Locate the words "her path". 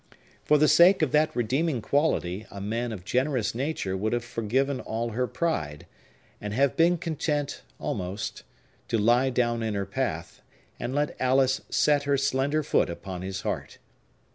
9.75-10.41